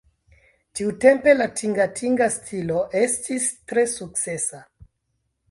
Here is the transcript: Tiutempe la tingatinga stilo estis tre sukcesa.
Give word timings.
Tiutempe 0.77 1.35
la 1.37 1.47
tingatinga 1.59 2.29
stilo 2.37 2.81
estis 3.03 3.47
tre 3.75 3.85
sukcesa. 3.95 4.65